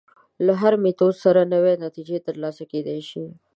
له 0.45 0.53
هر 0.61 0.73
میتود 0.83 1.15
سره 1.23 1.41
نوې 1.53 1.73
نتیجې 1.85 2.17
تر 2.25 2.35
لاسه 2.43 2.63
کېدای 2.71 2.99
شي. 3.09 3.25